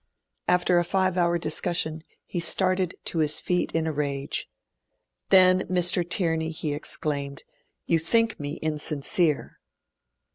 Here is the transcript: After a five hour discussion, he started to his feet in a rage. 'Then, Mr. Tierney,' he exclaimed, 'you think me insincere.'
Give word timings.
After 0.47 0.79
a 0.79 0.83
five 0.83 1.15
hour 1.15 1.37
discussion, 1.37 2.03
he 2.25 2.39
started 2.39 2.95
to 3.05 3.19
his 3.19 3.39
feet 3.39 3.71
in 3.73 3.85
a 3.85 3.91
rage. 3.93 4.49
'Then, 5.29 5.65
Mr. 5.67 6.03
Tierney,' 6.03 6.49
he 6.49 6.73
exclaimed, 6.73 7.43
'you 7.85 7.99
think 7.99 8.39
me 8.39 8.53
insincere.' 8.63 9.59